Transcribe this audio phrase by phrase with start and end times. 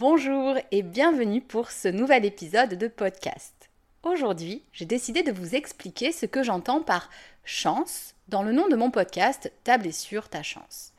[0.00, 3.68] Bonjour et bienvenue pour ce nouvel épisode de podcast.
[4.02, 7.10] Aujourd'hui, j'ai décidé de vous expliquer ce que j'entends par
[7.44, 10.94] chance dans le nom de mon podcast Ta blessure, ta chance.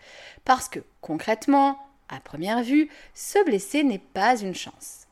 [0.45, 5.07] Parce que concrètement, à première vue, se blesser n'est pas une chance.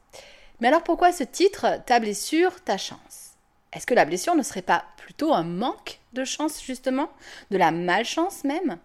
[0.59, 3.31] Mais alors pourquoi ce titre Ta blessure, ta chance?
[3.73, 7.09] Est-ce que la blessure ne serait pas plutôt un manque de chance justement?
[7.49, 8.77] De la malchance même?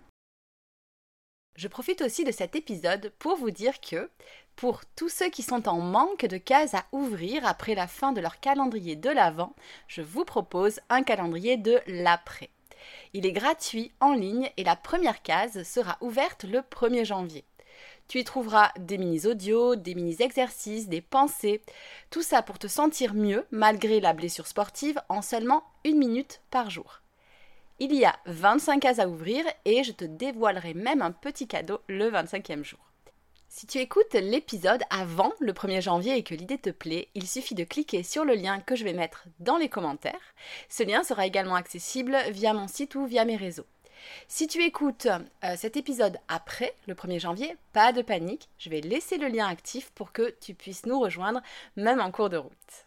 [1.56, 4.10] Je profite aussi de cet épisode pour vous dire que
[4.56, 8.20] pour tous ceux qui sont en manque de cases à ouvrir après la fin de
[8.20, 9.54] leur calendrier de l'Avent,
[9.88, 12.50] je vous propose un calendrier de l'après.
[13.12, 17.44] Il est gratuit en ligne et la première case sera ouverte le 1er janvier.
[18.06, 21.62] Tu y trouveras des mini-audios, des mini-exercices, des pensées,
[22.10, 26.68] tout ça pour te sentir mieux malgré la blessure sportive en seulement une minute par
[26.68, 27.00] jour.
[27.80, 31.80] Il y a 25 cases à ouvrir et je te dévoilerai même un petit cadeau
[31.88, 32.78] le 25e jour.
[33.48, 37.56] Si tu écoutes l'épisode avant le 1er janvier et que l'idée te plaît, il suffit
[37.56, 40.34] de cliquer sur le lien que je vais mettre dans les commentaires.
[40.68, 43.66] Ce lien sera également accessible via mon site ou via mes réseaux.
[44.28, 45.08] Si tu écoutes
[45.44, 49.48] euh, cet épisode après le 1er janvier, pas de panique, je vais laisser le lien
[49.48, 51.42] actif pour que tu puisses nous rejoindre
[51.76, 52.86] même en cours de route.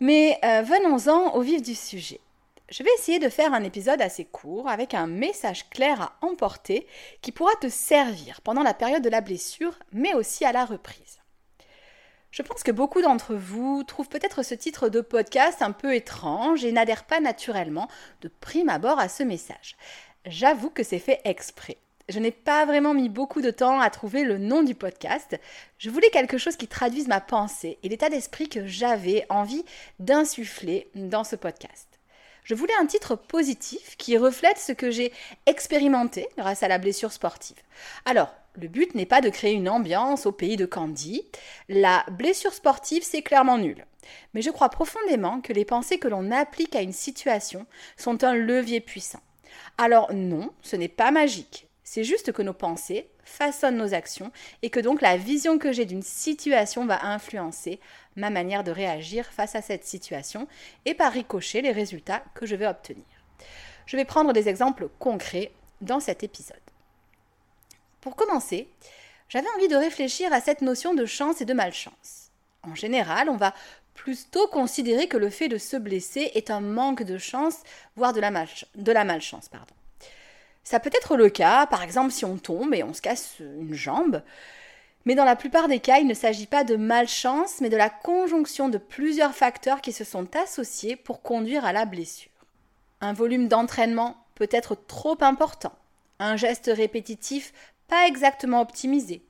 [0.00, 2.20] Mais euh, venons-en au vif du sujet.
[2.70, 6.86] Je vais essayer de faire un épisode assez court avec un message clair à emporter
[7.20, 11.18] qui pourra te servir pendant la période de la blessure, mais aussi à la reprise.
[12.30, 16.64] Je pense que beaucoup d'entre vous trouvent peut-être ce titre de podcast un peu étrange
[16.64, 17.88] et n'adhèrent pas naturellement
[18.20, 19.76] de prime abord à ce message.
[20.24, 21.76] J'avoue que c'est fait exprès.
[22.08, 25.40] Je n'ai pas vraiment mis beaucoup de temps à trouver le nom du podcast.
[25.78, 29.64] Je voulais quelque chose qui traduise ma pensée et l'état d'esprit que j'avais envie
[29.98, 31.99] d'insuffler dans ce podcast.
[32.50, 35.12] Je voulais un titre positif qui reflète ce que j'ai
[35.46, 37.58] expérimenté grâce à la blessure sportive.
[38.06, 41.24] Alors, le but n'est pas de créer une ambiance au pays de Candy.
[41.68, 43.86] La blessure sportive, c'est clairement nul.
[44.34, 47.66] Mais je crois profondément que les pensées que l'on applique à une situation
[47.96, 49.20] sont un levier puissant.
[49.78, 51.68] Alors non, ce n'est pas magique.
[51.84, 54.32] C'est juste que nos pensées façonnent nos actions
[54.62, 57.78] et que donc la vision que j'ai d'une situation va influencer
[58.20, 60.46] ma manière de réagir face à cette situation
[60.84, 63.04] et par ricochet les résultats que je vais obtenir.
[63.86, 65.50] Je vais prendre des exemples concrets
[65.80, 66.56] dans cet épisode.
[68.00, 68.68] Pour commencer,
[69.28, 72.30] j'avais envie de réfléchir à cette notion de chance et de malchance.
[72.62, 73.54] En général, on va
[73.94, 77.56] plutôt considérer que le fait de se blesser est un manque de chance,
[77.96, 78.30] voire de la,
[78.74, 79.48] de la malchance.
[79.48, 79.74] Pardon.
[80.62, 83.74] Ça peut être le cas, par exemple si on tombe et on se casse une
[83.74, 84.22] jambe,
[85.04, 87.90] mais dans la plupart des cas, il ne s'agit pas de malchance, mais de la
[87.90, 92.30] conjonction de plusieurs facteurs qui se sont associés pour conduire à la blessure.
[93.00, 95.72] Un volume d'entraînement peut être trop important,
[96.18, 97.52] un geste répétitif
[97.88, 99.24] pas exactement optimisé,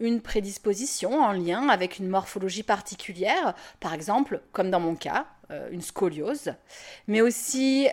[0.00, 5.68] une prédisposition en lien avec une morphologie particulière, par exemple, comme dans mon cas, euh,
[5.70, 6.54] une scoliose,
[7.06, 7.90] mais aussi euh,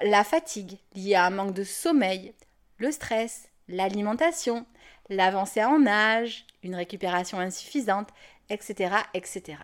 [0.00, 2.32] la fatigue liée à un manque de sommeil,
[2.78, 4.66] le stress, l'alimentation,
[5.08, 8.08] l'avancée en âge, une récupération insuffisante,
[8.50, 9.58] etc., etc.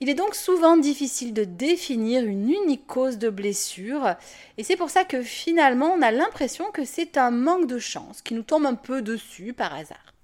[0.00, 4.14] Il est donc souvent difficile de définir une unique cause de blessure,
[4.56, 8.22] et c'est pour ça que finalement on a l'impression que c'est un manque de chance
[8.22, 10.14] qui nous tombe un peu dessus par hasard.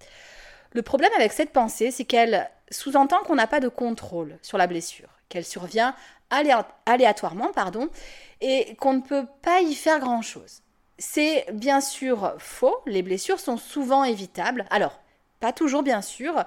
[0.72, 4.66] Le problème avec cette pensée, c'est qu'elle sous-entend qu'on n'a pas de contrôle sur la
[4.66, 5.94] blessure, qu'elle survient
[6.86, 7.88] aléatoirement, pardon,
[8.40, 10.62] et qu'on ne peut pas y faire grand-chose.
[10.98, 14.64] C'est bien sûr faux, les blessures sont souvent évitables.
[14.70, 15.00] Alors,
[15.40, 16.44] pas toujours bien sûr,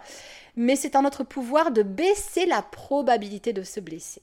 [0.55, 4.21] mais c'est en notre pouvoir de baisser la probabilité de se blesser.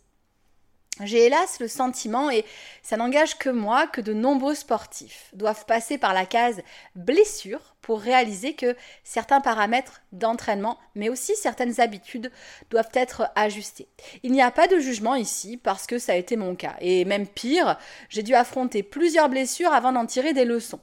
[1.02, 2.44] J'ai hélas le sentiment, et
[2.82, 6.62] ça n'engage que moi, que de nombreux sportifs doivent passer par la case
[6.94, 12.30] blessure pour réaliser que certains paramètres d'entraînement, mais aussi certaines habitudes,
[12.70, 13.88] doivent être ajustés.
[14.22, 16.76] Il n'y a pas de jugement ici parce que ça a été mon cas.
[16.80, 17.76] Et même pire,
[18.08, 20.80] j'ai dû affronter plusieurs blessures avant d'en tirer des leçons.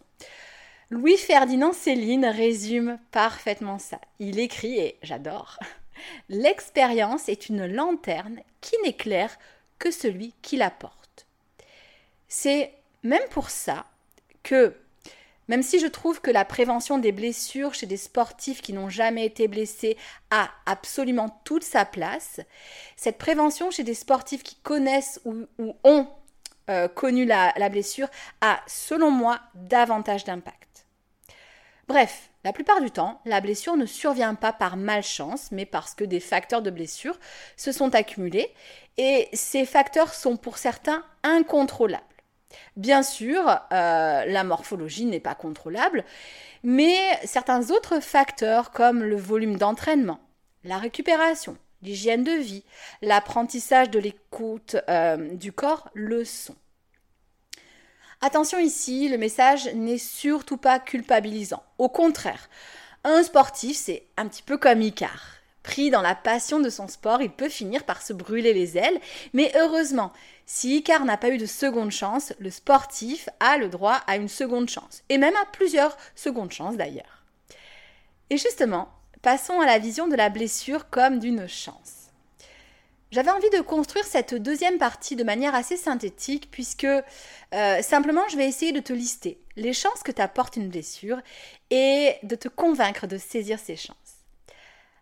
[0.90, 4.02] Louis-Ferdinand Céline résume parfaitement ça.
[4.20, 5.58] Il écrit, et j'adore,
[6.30, 9.38] L'expérience est une lanterne qui n'éclaire
[9.90, 11.26] celui qui la porte.
[12.28, 12.74] C'est
[13.04, 13.86] même pour ça
[14.44, 14.76] que,
[15.48, 19.26] même si je trouve que la prévention des blessures chez des sportifs qui n'ont jamais
[19.26, 19.98] été blessés
[20.30, 22.40] a absolument toute sa place,
[22.96, 25.48] cette prévention chez des sportifs qui connaissent ou,
[25.84, 26.08] ont
[26.70, 28.08] euh, connu la blessure
[28.42, 30.61] a, selon moi, davantage d'impact.
[31.92, 36.06] Bref, la plupart du temps, la blessure ne survient pas par malchance, mais parce que
[36.06, 37.20] des facteurs de blessure
[37.58, 38.50] se sont accumulés,
[38.98, 42.06] et ces facteurs sont pour certains incontrôlables.
[42.78, 43.42] Bien sûr,
[43.74, 46.06] euh, la morphologie n'est pas contrôlable,
[46.64, 50.22] mais certains autres facteurs comme le volume d'entraînement,
[50.64, 52.64] la récupération, l'hygiène de vie,
[53.02, 56.56] l'apprentissage de l'écoute euh, du corps le sont.
[58.24, 61.64] Attention ici, le message n'est surtout pas culpabilisant.
[61.80, 62.50] Au contraire,
[63.04, 65.38] un sportif, c'est un petit peu comme Icar.
[65.64, 69.00] Pris dans la passion de son sport, il peut finir par se brûler les ailes,
[69.34, 70.14] mais heureusement,
[70.46, 74.30] si Icar n'a pas eu de seconde chance, le sportif a le droit à une
[74.30, 77.24] seconde chance, et même à plusieurs secondes chances d'ailleurs.
[78.30, 78.90] Et justement,
[79.24, 82.01] passons à la vision de la blessure comme d'une chance.
[83.12, 88.38] J'avais envie de construire cette deuxième partie de manière assez synthétique puisque euh, simplement je
[88.38, 91.20] vais essayer de te lister les chances que t'apporte une blessure
[91.72, 93.98] et de te convaincre de saisir ces chances.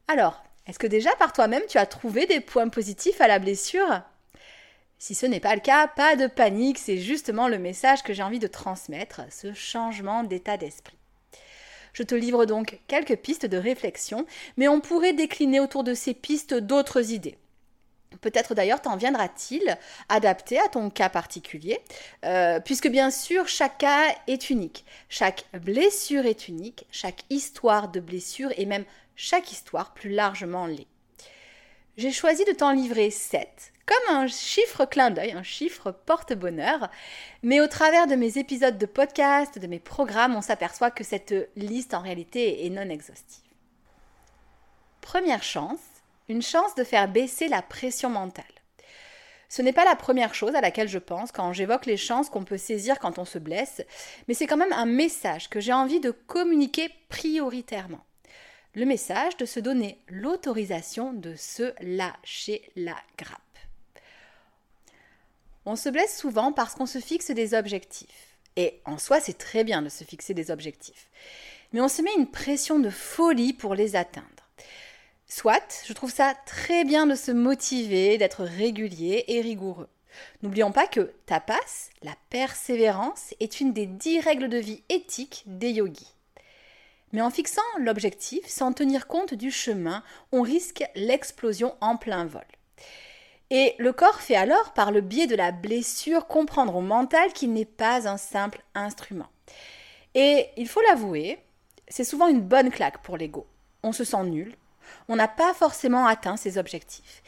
[0.07, 4.01] Alors, est-ce que déjà par toi-même tu as trouvé des points positifs à la blessure?
[4.97, 8.23] Si ce n'est pas le cas, pas de panique, c'est justement le message que j'ai
[8.23, 10.97] envie de transmettre, ce changement d'état d'esprit.
[11.93, 14.25] Je te livre donc quelques pistes de réflexion,
[14.57, 17.37] mais on pourrait décliner autour de ces pistes d'autres idées.
[18.21, 19.77] Peut-être d'ailleurs t'en viendra-t-il
[20.09, 21.79] adapté à ton cas particulier,
[22.25, 27.99] euh, puisque bien sûr chaque cas est unique, chaque blessure est unique, chaque histoire de
[27.99, 28.85] blessure et même
[29.15, 30.87] chaque histoire plus largement l'est.
[31.97, 36.89] J'ai choisi de t'en livrer 7, comme un chiffre clin d'œil, un chiffre porte-bonheur,
[37.43, 41.33] mais au travers de mes épisodes de podcast, de mes programmes, on s'aperçoit que cette
[41.55, 43.43] liste en réalité est non exhaustive.
[45.01, 45.79] Première chance,
[46.29, 48.45] une chance de faire baisser la pression mentale.
[49.49, 52.43] Ce n'est pas la première chose à laquelle je pense quand j'évoque les chances qu'on
[52.43, 53.81] peut saisir quand on se blesse,
[54.27, 58.05] mais c'est quand même un message que j'ai envie de communiquer prioritairement.
[58.75, 63.41] Le message de se donner l'autorisation de se lâcher la grappe.
[65.65, 68.37] On se blesse souvent parce qu'on se fixe des objectifs.
[68.55, 71.09] Et en soi, c'est très bien de se fixer des objectifs.
[71.73, 74.27] Mais on se met une pression de folie pour les atteindre.
[75.29, 79.87] Soit, je trouve ça très bien de se motiver, d'être régulier et rigoureux.
[80.41, 85.69] N'oublions pas que tapas, la persévérance, est une des dix règles de vie éthiques des
[85.69, 86.15] yogis.
[87.11, 92.45] Mais en fixant l'objectif sans tenir compte du chemin, on risque l'explosion en plein vol.
[93.51, 97.53] Et le corps fait alors, par le biais de la blessure, comprendre au mental qu'il
[97.53, 99.29] n'est pas un simple instrument.
[100.15, 101.37] Et il faut l'avouer,
[101.87, 103.45] c'est souvent une bonne claque pour l'ego.
[103.83, 104.55] On se sent nul,
[105.07, 107.23] on n'a pas forcément atteint ses objectifs.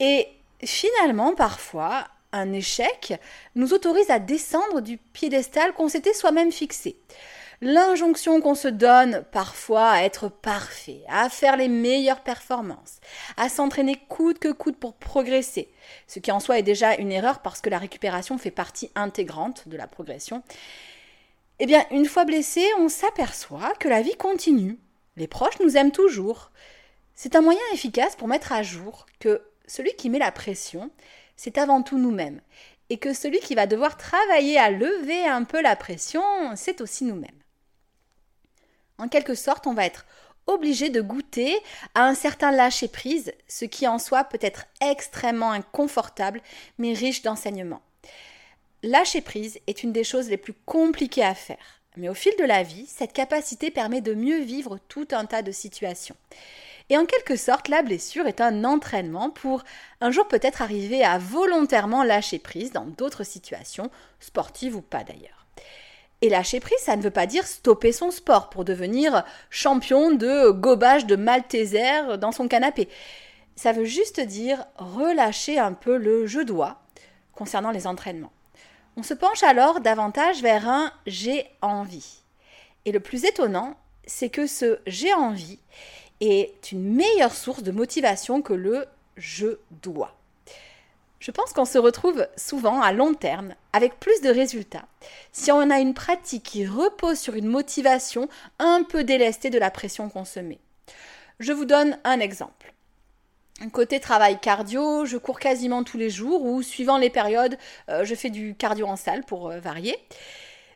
[0.00, 0.28] Et
[0.64, 3.14] finalement, parfois, un échec
[3.54, 6.96] nous autorise à descendre du piédestal qu'on s'était soi-même fixé.
[7.60, 13.00] L'injonction qu'on se donne parfois à être parfait, à faire les meilleures performances,
[13.36, 15.68] à s'entraîner coûte que coûte pour progresser,
[16.06, 19.66] ce qui en soi est déjà une erreur parce que la récupération fait partie intégrante
[19.66, 20.44] de la progression.
[21.58, 24.78] Eh bien, une fois blessé, on s'aperçoit que la vie continue.
[25.16, 26.52] Les proches nous aiment toujours.
[27.20, 30.88] C'est un moyen efficace pour mettre à jour que celui qui met la pression,
[31.34, 32.40] c'est avant tout nous-mêmes.
[32.90, 36.22] Et que celui qui va devoir travailler à lever un peu la pression,
[36.54, 37.42] c'est aussi nous-mêmes.
[38.98, 40.06] En quelque sorte, on va être
[40.46, 41.58] obligé de goûter
[41.96, 46.40] à un certain lâcher-prise, ce qui en soi peut être extrêmement inconfortable,
[46.78, 47.82] mais riche d'enseignements.
[48.84, 51.82] Lâcher-prise est une des choses les plus compliquées à faire.
[51.96, 55.42] Mais au fil de la vie, cette capacité permet de mieux vivre tout un tas
[55.42, 56.14] de situations.
[56.90, 59.62] Et en quelque sorte, la blessure est un entraînement pour
[60.00, 63.90] un jour peut-être arriver à volontairement lâcher prise dans d'autres situations,
[64.20, 65.46] sportives ou pas d'ailleurs.
[66.20, 70.50] Et lâcher prise, ça ne veut pas dire stopper son sport pour devenir champion de
[70.50, 72.88] gobage de Malteser dans son canapé.
[73.54, 76.80] Ça veut juste dire relâcher un peu le je dois,
[77.34, 78.32] concernant les entraînements.
[78.96, 82.22] On se penche alors davantage vers un j'ai envie.
[82.84, 83.76] Et le plus étonnant,
[84.06, 85.60] c'est que ce j'ai envie
[86.20, 90.14] est une meilleure source de motivation que le je dois.
[91.20, 94.86] Je pense qu'on se retrouve souvent à long terme avec plus de résultats
[95.32, 98.28] si on a une pratique qui repose sur une motivation
[98.60, 100.60] un peu délestée de la pression qu'on se met.
[101.40, 102.72] Je vous donne un exemple.
[103.72, 107.58] Côté travail cardio, je cours quasiment tous les jours ou suivant les périodes,
[107.88, 109.96] euh, je fais du cardio en salle pour euh, varier.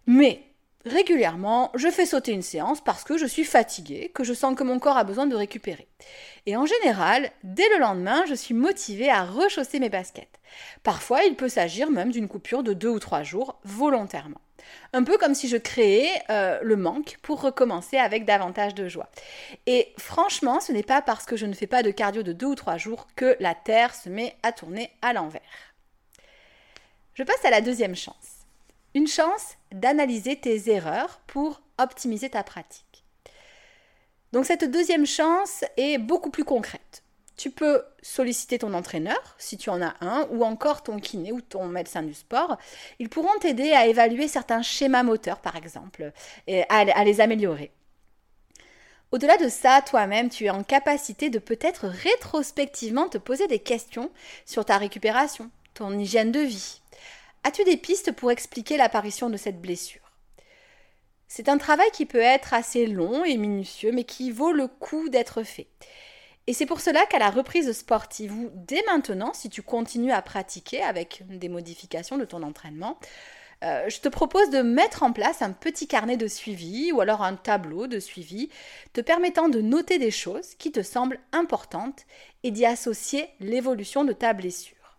[0.07, 0.43] Mais
[0.85, 4.65] régulièrement, je fais sauter une séance parce que je suis fatiguée, que je sens que
[4.65, 5.89] mon corps a besoin de récupérer.
[6.47, 10.41] Et en général, dès le lendemain, je suis motivée à rechausser mes baskets.
[10.83, 14.41] Parfois, il peut s'agir même d'une coupure de deux ou trois jours volontairement.
[14.93, 19.11] Un peu comme si je créais euh, le manque pour recommencer avec davantage de joie.
[19.67, 22.47] Et franchement, ce n'est pas parce que je ne fais pas de cardio de deux
[22.47, 25.41] ou trois jours que la Terre se met à tourner à l'envers.
[27.15, 28.32] Je passe à la deuxième chance.
[28.95, 33.05] Une chance d'analyser tes erreurs pour optimiser ta pratique.
[34.33, 37.03] Donc cette deuxième chance est beaucoup plus concrète.
[37.37, 41.41] Tu peux solliciter ton entraîneur, si tu en as un, ou encore ton kiné ou
[41.41, 42.59] ton médecin du sport.
[42.99, 46.13] Ils pourront t'aider à évaluer certains schémas moteurs, par exemple,
[46.47, 47.73] et à les améliorer.
[49.11, 54.11] Au-delà de ça, toi-même, tu es en capacité de peut-être rétrospectivement te poser des questions
[54.47, 56.82] sur ta récupération, ton hygiène de vie.
[57.45, 60.13] As-tu des pistes pour expliquer l'apparition de cette blessure?
[61.27, 65.09] C'est un travail qui peut être assez long et minutieux, mais qui vaut le coup
[65.09, 65.67] d'être fait.
[66.47, 70.23] Et c'est pour cela qu'à la reprise sportive, ou dès maintenant, si tu continues à
[70.23, 72.99] pratiquer avec des modifications de ton entraînement,
[73.65, 77.23] euh, je te propose de mettre en place un petit carnet de suivi ou alors
[77.23, 78.51] un tableau de suivi
[78.93, 82.05] te permettant de noter des choses qui te semblent importantes
[82.43, 84.99] et d'y associer l'évolution de ta blessure.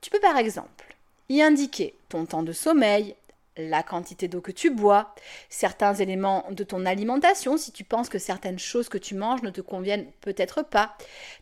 [0.00, 0.85] Tu peux par exemple
[1.28, 3.14] y indiquer ton temps de sommeil,
[3.56, 5.14] la quantité d'eau que tu bois,
[5.48, 9.50] certains éléments de ton alimentation si tu penses que certaines choses que tu manges ne
[9.50, 10.96] te conviennent peut-être pas,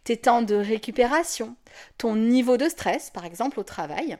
[0.04, 1.56] tes temps de récupération,
[1.98, 4.16] ton niveau de stress par exemple au travail.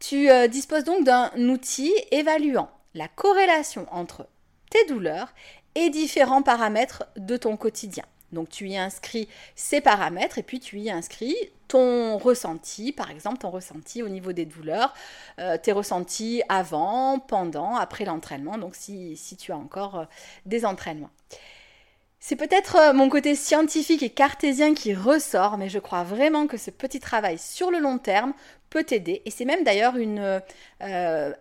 [0.00, 4.26] Tu euh, disposes donc d'un outil évaluant la corrélation entre
[4.70, 5.32] tes douleurs
[5.74, 8.04] et différents paramètres de ton quotidien.
[8.32, 11.36] Donc tu y inscris ces paramètres et puis tu y inscris
[11.70, 14.92] ton ressenti, par exemple ton ressenti au niveau des douleurs,
[15.38, 20.04] euh, tes ressentis avant, pendant, après l'entraînement, donc si, tu as encore euh,
[20.46, 21.10] des entraînements.
[22.18, 26.56] C'est peut-être euh, mon côté scientifique et cartésien qui ressort, mais je crois vraiment que
[26.56, 28.34] ce petit travail sur le long terme
[28.68, 30.40] peut t'aider et c'est même d'ailleurs une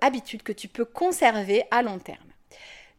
[0.02, 2.18] habitude que tu peux conserver à long terme.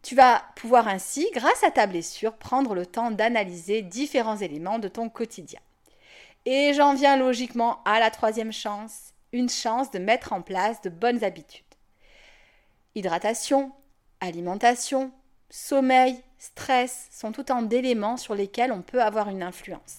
[0.02, 4.88] Tu vas pouvoir ainsi, grâce à ta blessure, prendre le temps d'analyser différents éléments de
[4.88, 5.60] ton quotidien.
[6.46, 10.88] Et j'en viens logiquement à la troisième chance, une chance de mettre en place de
[10.88, 11.64] bonnes habitudes.
[12.94, 13.72] Hydratation,
[14.20, 15.12] alimentation,
[15.50, 19.98] sommeil, stress sont autant d'éléments sur lesquels on peut avoir une influence.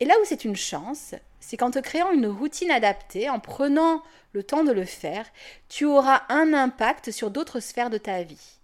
[0.00, 4.02] Et là où c'est une chance, c'est qu'en te créant une routine adaptée, en prenant
[4.32, 5.26] le temps de le faire,
[5.68, 8.57] tu auras un impact sur d'autres sphères de ta vie.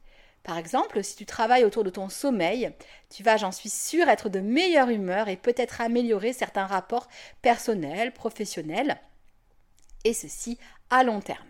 [0.44, 2.70] Par exemple, si tu travailles autour de ton sommeil,
[3.08, 7.08] tu vas, j'en suis sûre, être de meilleure humeur et peut-être améliorer certains rapports
[7.40, 9.00] personnels, professionnels,
[10.04, 10.58] et ceci
[10.90, 11.48] à long terme.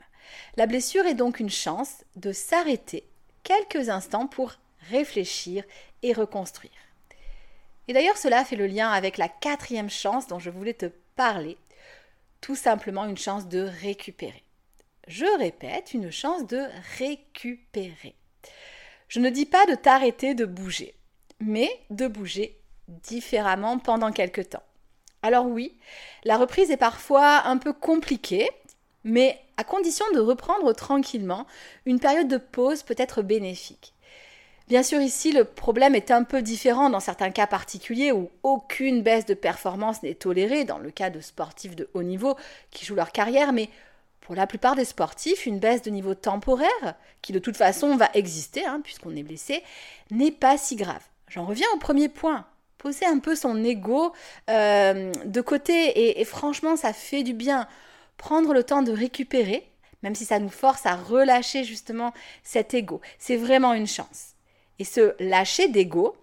[0.57, 3.05] La blessure est donc une chance de s'arrêter
[3.43, 4.55] quelques instants pour
[4.91, 5.65] réfléchir
[6.03, 6.71] et reconstruire.
[7.89, 10.87] Et d'ailleurs, cela fait le lien avec la quatrième chance dont je voulais te
[11.17, 11.59] parler,
[12.41, 14.45] tout simplement une chance de récupérer.
[15.09, 16.63] Je répète, une chance de
[16.99, 18.15] récupérer.
[19.09, 20.95] Je ne dis pas de t'arrêter de bouger,
[21.41, 22.59] mais de bouger
[22.89, 24.63] différemment pendant quelque temps.
[25.23, 25.79] Alors oui,
[26.25, 28.49] la reprise est parfois un peu compliquée,
[29.05, 31.47] mais à condition de reprendre tranquillement,
[31.87, 33.95] une période de pause peut être bénéfique.
[34.67, 39.03] Bien sûr, ici, le problème est un peu différent dans certains cas particuliers où aucune
[39.03, 42.37] baisse de performance n'est tolérée, dans le cas de sportifs de haut niveau
[42.71, 43.69] qui jouent leur carrière, mais
[44.25, 48.09] pour la plupart des sportifs, une baisse de niveau temporaire, qui de toute façon va
[48.15, 49.63] exister hein, puisqu'on est blessé,
[50.11, 51.03] n'est pas si grave.
[51.29, 52.47] J'en reviens au premier point.
[52.79, 54.13] Poser un peu son ego
[54.51, 57.69] euh, de côté et, franchement ça fait du bien.
[58.17, 59.69] Prendre le temps de récupérer,
[60.03, 64.33] même si ça nous force à relâcher justement cet ego, c'est vraiment une chance.
[64.79, 66.17] Et ce lâcher d'ego,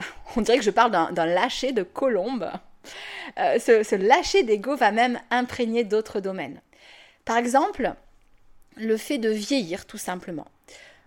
[0.36, 2.50] on dirait que je parle d'un lâcher de colombe.
[3.38, 6.60] Euh, ce, ce lâcher d'ego va même imprégner d'autres domaines.
[7.26, 7.92] Par exemple,
[8.76, 10.46] le fait de vieillir tout simplement.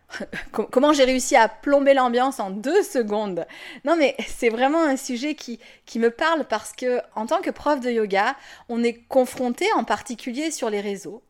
[0.52, 3.48] comment j'ai réussi à plomber l'ambiance en deux secondes?
[3.86, 7.50] Non mais c'est vraiment un sujet qui, qui me parle parce que en tant que
[7.50, 8.36] prof de yoga,
[8.68, 11.24] on est confronté en particulier sur les réseaux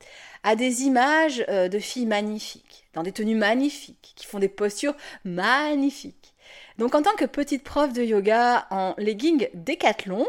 [0.43, 4.95] à des images euh, de filles magnifiques, dans des tenues magnifiques, qui font des postures
[5.23, 6.33] magnifiques.
[6.79, 10.25] Donc en tant que petite prof de yoga en legging décathlon,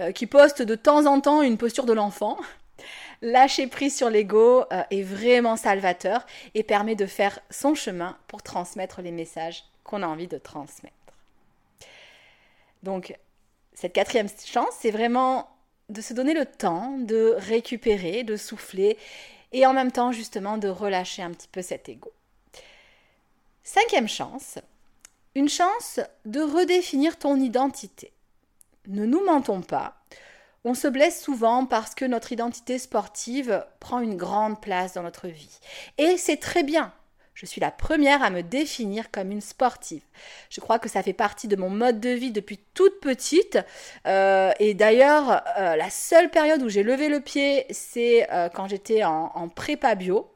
[0.00, 2.36] euh, qui poste de temps en temps une posture de l'enfant,
[3.22, 8.42] lâcher prise sur l'ego euh, est vraiment salvateur et permet de faire son chemin pour
[8.42, 10.94] transmettre les messages qu'on a envie de transmettre.
[12.82, 13.16] Donc,
[13.72, 15.48] cette quatrième chance, c'est vraiment
[15.88, 18.98] de se donner le temps de récupérer, de souffler
[19.52, 22.12] et en même temps justement de relâcher un petit peu cet ego.
[23.62, 24.58] Cinquième chance,
[25.34, 28.12] une chance de redéfinir ton identité.
[28.88, 30.01] Ne nous mentons pas,
[30.64, 35.28] on se blesse souvent parce que notre identité sportive prend une grande place dans notre
[35.28, 35.58] vie.
[35.98, 36.92] Et c'est très bien.
[37.34, 40.02] Je suis la première à me définir comme une sportive.
[40.50, 43.58] Je crois que ça fait partie de mon mode de vie depuis toute petite.
[44.06, 48.68] Euh, et d'ailleurs, euh, la seule période où j'ai levé le pied, c'est euh, quand
[48.68, 50.30] j'étais en, prépa bio.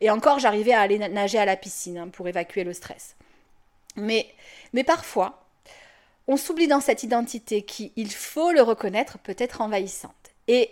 [0.00, 3.16] Et encore, j'arrivais à aller nager à la piscine hein, pour évacuer le stress.
[3.96, 4.26] Mais,
[4.72, 5.45] mais parfois,
[6.28, 10.12] on s'oublie dans cette identité qui, il faut le reconnaître, peut être envahissante.
[10.48, 10.70] Et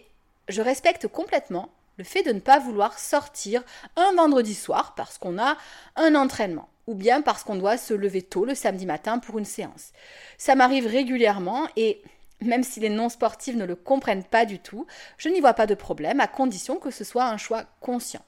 [0.49, 3.63] je respecte complètement le fait de ne pas vouloir sortir
[3.97, 5.57] un vendredi soir parce qu'on a
[5.97, 9.45] un entraînement ou bien parce qu'on doit se lever tôt le samedi matin pour une
[9.45, 9.93] séance.
[10.37, 12.03] Ça m'arrive régulièrement et
[12.41, 15.75] même si les non-sportifs ne le comprennent pas du tout, je n'y vois pas de
[15.75, 18.23] problème à condition que ce soit un choix conscient.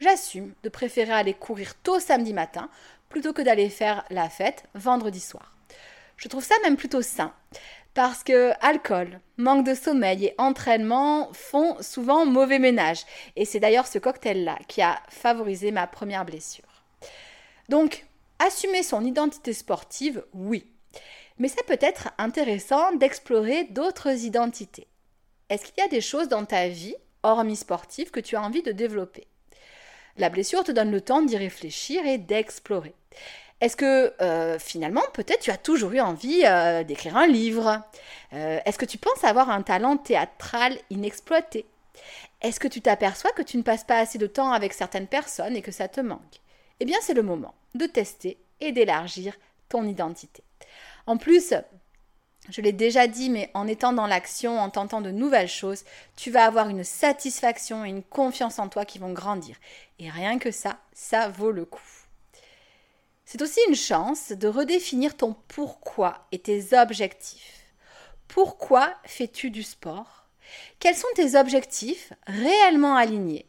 [0.00, 2.70] J'assume de préférer aller courir tôt samedi matin
[3.08, 5.57] plutôt que d'aller faire la fête vendredi soir.
[6.18, 7.32] Je trouve ça même plutôt sain.
[7.94, 13.04] Parce que alcool, manque de sommeil et entraînement font souvent mauvais ménage.
[13.34, 16.84] Et c'est d'ailleurs ce cocktail-là qui a favorisé ma première blessure.
[17.68, 18.04] Donc,
[18.38, 20.66] assumer son identité sportive, oui.
[21.38, 24.88] Mais ça peut être intéressant d'explorer d'autres identités.
[25.48, 28.62] Est-ce qu'il y a des choses dans ta vie, hormis sportive, que tu as envie
[28.62, 29.26] de développer?
[30.16, 32.94] La blessure te donne le temps d'y réfléchir et d'explorer.
[33.60, 37.82] Est-ce que euh, finalement, peut-être tu as toujours eu envie euh, d'écrire un livre?
[38.32, 41.66] Euh, Est-ce que tu penses avoir un talent théâtral inexploité?
[42.40, 45.56] Est-ce que tu t'aperçois que tu ne passes pas assez de temps avec certaines personnes
[45.56, 46.40] et que ça te manque?
[46.78, 49.34] Eh bien, c'est le moment de tester et d'élargir
[49.68, 50.44] ton identité.
[51.06, 51.52] En plus,
[52.50, 56.30] je l'ai déjà dit, mais en étant dans l'action, en tentant de nouvelles choses, tu
[56.30, 59.56] vas avoir une satisfaction et une confiance en toi qui vont grandir.
[59.98, 61.97] Et rien que ça, ça vaut le coup.
[63.30, 67.66] C'est aussi une chance de redéfinir ton pourquoi et tes objectifs.
[68.26, 70.24] Pourquoi fais-tu du sport?
[70.80, 73.44] Quels sont tes objectifs réellement alignés?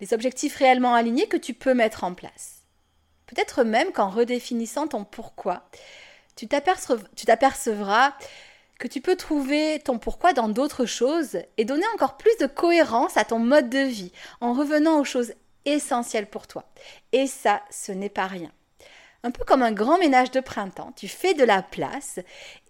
[0.00, 2.62] Les objectifs réellement alignés que tu peux mettre en place.
[3.26, 5.68] Peut-être même qu'en redéfinissant ton pourquoi,
[6.34, 8.14] tu t'apercevras
[8.78, 13.18] que tu peux trouver ton pourquoi dans d'autres choses et donner encore plus de cohérence
[13.18, 15.34] à ton mode de vie en revenant aux choses
[15.66, 16.72] essentielles pour toi.
[17.12, 18.50] Et ça, ce n'est pas rien
[19.24, 20.92] un peu comme un grand ménage de printemps.
[20.94, 22.20] Tu fais de la place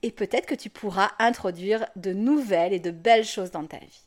[0.02, 4.02] et peut-être que tu pourras introduire de nouvelles et de belles choses dans ta vie.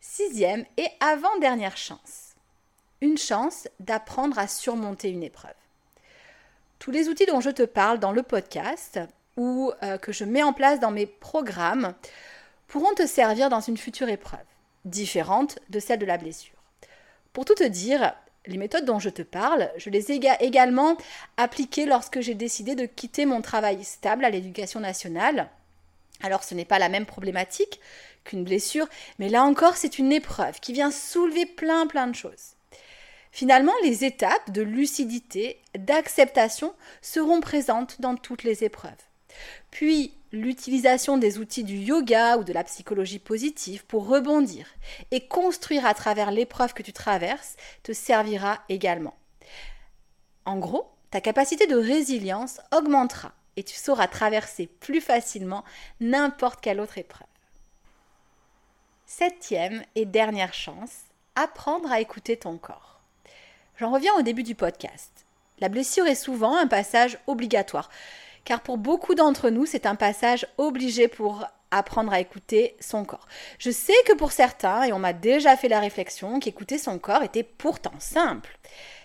[0.00, 2.34] Sixième et avant-dernière chance.
[3.00, 5.54] Une chance d'apprendre à surmonter une épreuve.
[6.80, 8.98] Tous les outils dont je te parle dans le podcast
[9.36, 11.94] ou euh, que je mets en place dans mes programmes
[12.66, 14.40] pourront te servir dans une future épreuve,
[14.84, 16.58] différente de celle de la blessure.
[17.32, 18.14] Pour tout te dire,
[18.46, 20.96] les méthodes dont je te parle, je les ai également
[21.36, 25.48] appliquées lorsque j'ai décidé de quitter mon travail stable à l'éducation nationale.
[26.22, 27.80] Alors ce n'est pas la même problématique
[28.24, 32.54] qu'une blessure, mais là encore c'est une épreuve qui vient soulever plein plein de choses.
[33.34, 38.92] Finalement, les étapes de lucidité, d'acceptation seront présentes dans toutes les épreuves.
[39.70, 44.66] Puis, l'utilisation des outils du yoga ou de la psychologie positive pour rebondir
[45.10, 49.14] et construire à travers l'épreuve que tu traverses te servira également.
[50.44, 55.64] En gros, ta capacité de résilience augmentera et tu sauras traverser plus facilement
[56.00, 57.26] n'importe quelle autre épreuve.
[59.04, 61.02] Septième et dernière chance,
[61.34, 63.02] apprendre à écouter ton corps.
[63.76, 65.26] J'en reviens au début du podcast.
[65.58, 67.90] La blessure est souvent un passage obligatoire
[68.44, 73.26] car pour beaucoup d'entre nous, c'est un passage obligé pour apprendre à écouter son corps.
[73.58, 77.22] Je sais que pour certains, et on m'a déjà fait la réflexion, qu'écouter son corps
[77.22, 78.58] était pourtant simple.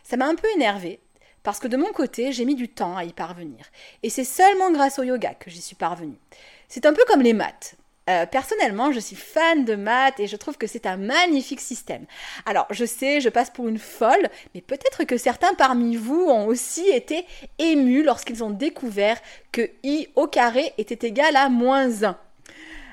[0.04, 1.00] Ça m'a un peu énervé
[1.44, 3.66] parce que de mon côté, j'ai mis du temps à y parvenir.
[4.04, 6.20] Et c'est seulement grâce au yoga que j'y suis parvenue.
[6.68, 7.78] C'est un peu comme les maths.
[8.10, 12.06] Euh, personnellement, je suis fan de maths et je trouve que c'est un magnifique système.
[12.46, 16.48] Alors, je sais, je passe pour une folle, mais peut-être que certains parmi vous ont
[16.48, 17.26] aussi été
[17.60, 19.20] émus lorsqu'ils ont découvert
[19.52, 22.18] que i au carré était égal à moins 1.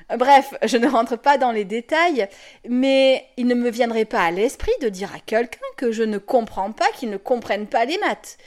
[0.09, 2.27] Bref, je ne rentre pas dans les détails,
[2.69, 6.19] mais il ne me viendrait pas à l'esprit de dire à quelqu'un que je ne
[6.19, 8.37] comprends pas, qu'il ne comprenne pas les maths.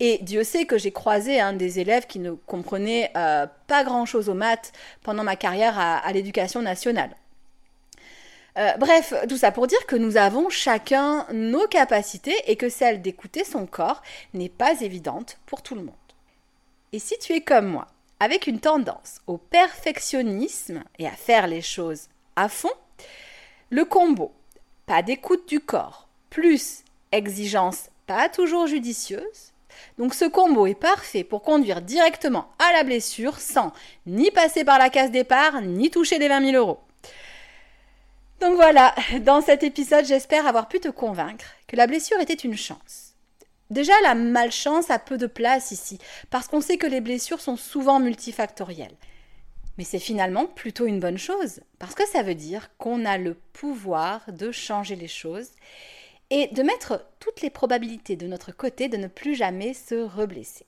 [0.00, 4.28] Et Dieu sait que j'ai croisé un des élèves qui ne comprenaient euh, pas grand-chose
[4.28, 4.72] aux maths
[5.04, 7.14] pendant ma carrière à, l'éducation nationale.
[8.58, 13.02] Euh, bref, tout ça pour dire que nous avons chacun nos capacités et que celle
[13.02, 15.94] d'écouter son corps n'est pas évidente pour tout le monde.
[16.92, 17.86] Et si tu es comme moi,
[18.20, 22.72] avec une tendance au perfectionnisme et à faire les choses à fond,
[23.70, 24.32] le combo
[24.86, 29.52] pas d'écoute du corps plus exigence pas toujours judicieuse.
[29.98, 33.72] Donc ce combo est parfait pour conduire directement à la blessure sans
[34.06, 36.80] ni passer par la case départ ni toucher les 20 000 euros.
[38.40, 42.56] Donc voilà, dans cet épisode, j'espère avoir pu te convaincre que la blessure était une
[42.56, 43.13] chance
[43.70, 45.98] Déjà, la malchance a peu de place ici,
[46.30, 48.96] parce qu'on sait que les blessures sont souvent multifactorielles.
[49.78, 53.34] Mais c'est finalement plutôt une bonne chose, parce que ça veut dire qu'on a le
[53.34, 55.50] pouvoir de changer les choses
[56.30, 60.66] et de mettre toutes les probabilités de notre côté de ne plus jamais se reblesser.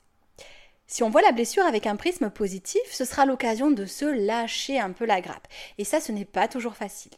[0.89, 4.79] Si on voit la blessure avec un prisme positif, ce sera l'occasion de se lâcher
[4.79, 5.49] un peu la grappe.
[5.79, 7.13] Et ça, ce n'est pas toujours facile.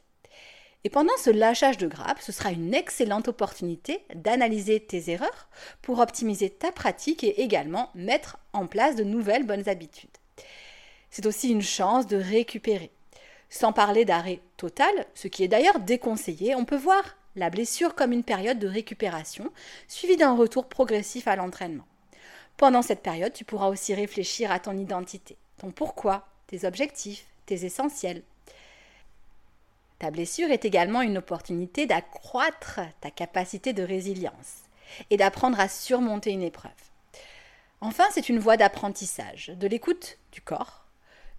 [0.84, 5.48] Et pendant ce lâchage de grappe, ce sera une excellente opportunité d'analyser tes erreurs
[5.82, 10.08] pour optimiser ta pratique et également mettre en place de nouvelles bonnes habitudes.
[11.10, 12.92] C'est aussi une chance de récupérer.
[13.50, 18.12] Sans parler d'arrêt total, ce qui est d'ailleurs déconseillé, on peut voir la blessure comme
[18.12, 19.50] une période de récupération
[19.88, 21.86] suivie d'un retour progressif à l'entraînement.
[22.56, 27.64] Pendant cette période, tu pourras aussi réfléchir à ton identité, ton pourquoi, tes objectifs, tes
[27.64, 28.22] essentiels,
[29.98, 34.62] ta blessure est également une opportunité d'accroître ta capacité de résilience
[35.10, 36.72] et d'apprendre à surmonter une épreuve.
[37.80, 40.84] Enfin, c'est une voie d'apprentissage, de l'écoute du corps.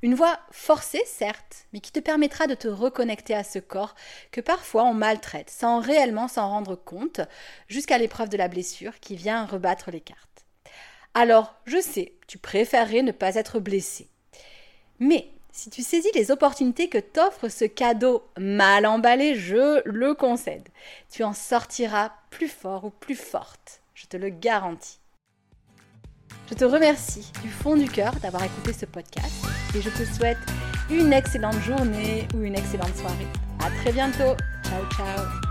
[0.02, 3.96] Une voie forcée, certes, mais qui te permettra de te reconnecter à ce corps
[4.32, 7.20] que parfois on maltraite sans réellement s'en rendre compte
[7.68, 10.46] jusqu'à l'épreuve de la blessure qui vient rebattre les cartes.
[11.14, 14.10] Alors, je sais, tu préférerais ne pas être blessé.
[15.00, 20.68] Mais si tu saisis les opportunités que t'offre ce cadeau mal emballé, je le concède.
[21.12, 25.00] Tu en sortiras plus fort ou plus forte, je te le garantis.
[26.50, 30.40] Je te remercie du fond du cœur d'avoir écouté ce podcast et je te souhaite
[30.90, 33.28] une excellente journée ou une excellente soirée.
[33.60, 34.36] À très bientôt.
[34.64, 35.49] Ciao ciao.